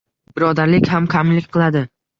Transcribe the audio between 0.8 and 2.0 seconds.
ham kamlik qiladi.